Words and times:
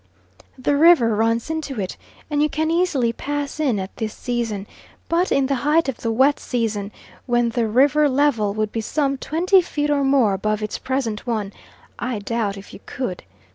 The 0.57 0.75
river 0.75 1.15
runs 1.15 1.51
into 1.51 1.79
it, 1.79 1.95
and 2.27 2.41
you 2.41 2.49
can 2.49 2.71
easily 2.71 3.13
pass 3.13 3.59
in 3.59 3.79
at 3.79 3.95
this 3.97 4.15
season, 4.15 4.65
but 5.07 5.31
in 5.31 5.45
the 5.45 5.53
height 5.61 5.87
of 5.87 5.97
the 5.97 6.11
wet 6.11 6.39
season, 6.39 6.91
when 7.27 7.49
the 7.49 7.67
river 7.67 8.09
level 8.09 8.51
would 8.55 8.71
be 8.71 8.81
some 8.81 9.15
twenty 9.19 9.61
feet 9.61 9.91
or 9.91 10.03
more 10.03 10.33
above 10.33 10.63
its 10.63 10.79
present 10.79 11.27
one, 11.27 11.53
I 11.99 12.17
doubt 12.17 12.57
if 12.57 12.73
you 12.73 12.79
could. 12.87 13.21